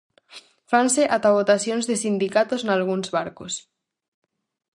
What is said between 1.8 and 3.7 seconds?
de sindicatos nalgúns barcos.